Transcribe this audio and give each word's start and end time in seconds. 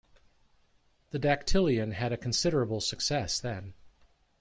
The 1.11 1.19
dactylion 1.19 1.93
had 1.93 2.11
a 2.11 2.17
considerable 2.17 2.81
success 2.81 3.39
then. 3.39 3.75